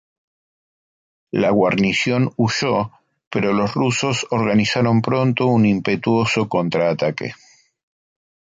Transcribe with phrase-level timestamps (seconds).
[1.31, 2.89] La guarnición huyó,
[3.29, 7.33] pero los rusos organizaron pronto un impetuoso contraataque.